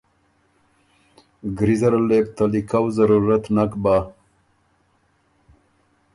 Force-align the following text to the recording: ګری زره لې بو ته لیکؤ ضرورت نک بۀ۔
ګری 1.57 1.75
زره 1.81 1.99
لې 2.09 2.19
بو 2.25 2.31
ته 2.35 2.43
لیکؤ 2.51 2.85
ضرورت 2.97 3.43
نک 3.55 3.71
بۀ۔ 3.83 3.95